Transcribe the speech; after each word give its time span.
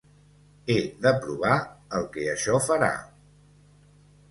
He 0.71 0.77
de 1.03 1.11
provar 1.25 1.59
el 1.99 2.09
que 2.17 2.25
això 2.33 2.59
farà. 2.71 2.91